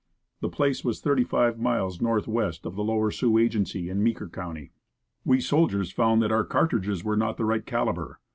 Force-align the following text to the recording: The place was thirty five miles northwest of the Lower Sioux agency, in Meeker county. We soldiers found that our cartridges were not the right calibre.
The 0.39 0.49
place 0.49 0.83
was 0.83 0.99
thirty 0.99 1.23
five 1.23 1.59
miles 1.59 2.01
northwest 2.01 2.65
of 2.65 2.75
the 2.75 2.83
Lower 2.83 3.11
Sioux 3.11 3.37
agency, 3.37 3.87
in 3.87 4.01
Meeker 4.01 4.27
county. 4.29 4.71
We 5.23 5.39
soldiers 5.39 5.91
found 5.91 6.23
that 6.23 6.31
our 6.31 6.43
cartridges 6.43 7.03
were 7.03 7.15
not 7.15 7.37
the 7.37 7.45
right 7.45 7.63
calibre. 7.67 8.17